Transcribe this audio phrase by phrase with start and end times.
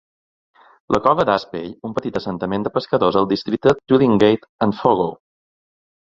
[0.95, 5.07] La cova d"Aspey, un petit assentament de pescadors al districte Twillingate and Fogo.